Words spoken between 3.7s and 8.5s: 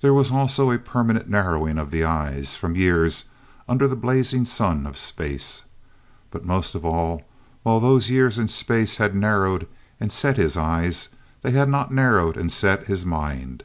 the blazing sun of space. But most of all, while those years in